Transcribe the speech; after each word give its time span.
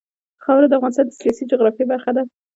خاوره 0.43 0.67
د 0.67 0.73
افغانستان 0.77 1.05
د 1.07 1.13
سیاسي 1.21 1.43
جغرافیه 1.51 1.85
برخه 1.91 2.11
ده. 2.17 2.23